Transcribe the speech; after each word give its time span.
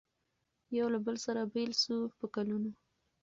یو 0.77 0.87
له 0.93 0.99
بله 1.05 1.19
سره 1.25 1.41
بېل 1.53 1.71
سو 1.83 1.95
په 2.19 2.25
کلونو 2.35 2.71